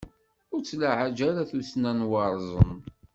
Ur 0.53 0.59
ttlaɛej 0.61 1.17
ara 1.29 1.49
tussna 1.49 1.91
n 1.99 2.07
waṛẓen! 2.09 2.77